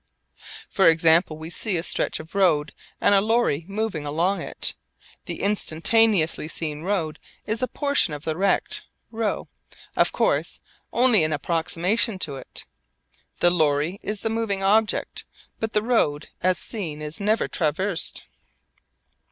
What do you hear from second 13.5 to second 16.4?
lorry is the moving object. But the road